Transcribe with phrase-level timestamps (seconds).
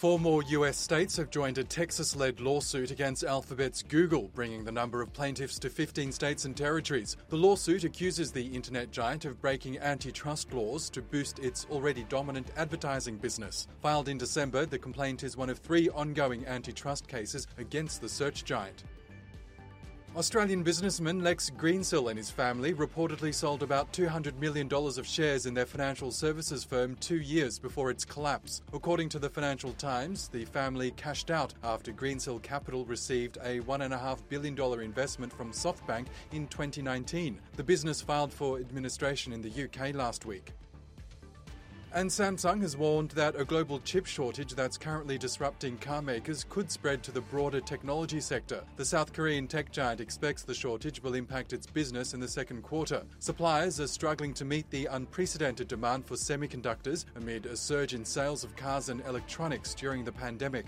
[0.00, 4.72] Four more US states have joined a Texas led lawsuit against Alphabet's Google, bringing the
[4.72, 7.18] number of plaintiffs to 15 states and territories.
[7.28, 12.50] The lawsuit accuses the internet giant of breaking antitrust laws to boost its already dominant
[12.56, 13.68] advertising business.
[13.82, 18.46] Filed in December, the complaint is one of three ongoing antitrust cases against the search
[18.46, 18.84] giant.
[20.16, 25.54] Australian businessman Lex Greensill and his family reportedly sold about $200 million of shares in
[25.54, 28.60] their financial services firm two years before its collapse.
[28.72, 34.18] According to the Financial Times, the family cashed out after Greensill Capital received a $1.5
[34.28, 37.40] billion investment from SoftBank in 2019.
[37.54, 40.54] The business filed for administration in the UK last week.
[41.92, 46.70] And Samsung has warned that a global chip shortage that's currently disrupting car makers could
[46.70, 48.62] spread to the broader technology sector.
[48.76, 52.62] The South Korean tech giant expects the shortage will impact its business in the second
[52.62, 53.02] quarter.
[53.18, 58.44] Suppliers are struggling to meet the unprecedented demand for semiconductors amid a surge in sales
[58.44, 60.66] of cars and electronics during the pandemic.